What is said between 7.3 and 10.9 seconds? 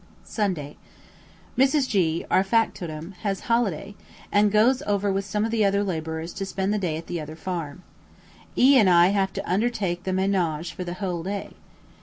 farm. E and I have to undertake the menage for